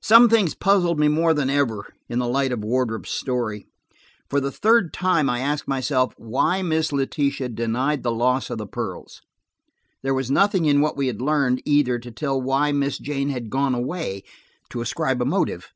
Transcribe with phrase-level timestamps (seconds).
[0.00, 3.66] Some things puzzled me more than ever in the light of Wardrop's story.
[4.30, 8.66] For the third time I asked myself why Miss Letitia denied the loss of the
[8.66, 9.20] pearls.
[10.02, 13.50] There was nothing in what we had learned, either, to tell why Miss Jane had
[13.50, 15.70] gone away–to ascribe a motive.